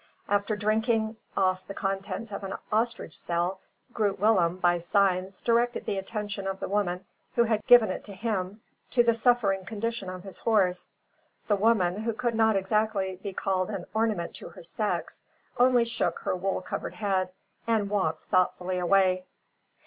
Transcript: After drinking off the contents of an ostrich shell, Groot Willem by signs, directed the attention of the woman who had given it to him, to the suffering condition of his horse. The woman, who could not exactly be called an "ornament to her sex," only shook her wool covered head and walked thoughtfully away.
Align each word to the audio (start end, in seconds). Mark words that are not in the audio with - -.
After 0.27 0.55
drinking 0.55 1.17
off 1.37 1.67
the 1.67 1.75
contents 1.75 2.31
of 2.31 2.43
an 2.43 2.55
ostrich 2.71 3.13
shell, 3.15 3.59
Groot 3.93 4.19
Willem 4.19 4.57
by 4.57 4.79
signs, 4.79 5.39
directed 5.43 5.85
the 5.85 5.99
attention 5.99 6.47
of 6.47 6.59
the 6.59 6.67
woman 6.67 7.05
who 7.35 7.43
had 7.43 7.63
given 7.67 7.91
it 7.91 8.03
to 8.05 8.13
him, 8.13 8.63
to 8.89 9.03
the 9.03 9.13
suffering 9.13 9.63
condition 9.63 10.09
of 10.09 10.23
his 10.23 10.39
horse. 10.39 10.91
The 11.47 11.55
woman, 11.55 11.97
who 12.01 12.13
could 12.13 12.33
not 12.33 12.55
exactly 12.55 13.17
be 13.17 13.31
called 13.33 13.69
an 13.69 13.85
"ornament 13.93 14.33
to 14.37 14.49
her 14.49 14.63
sex," 14.63 15.23
only 15.59 15.85
shook 15.85 16.17
her 16.21 16.35
wool 16.35 16.61
covered 16.61 16.95
head 16.95 17.29
and 17.67 17.87
walked 17.87 18.25
thoughtfully 18.29 18.79
away. 18.79 19.27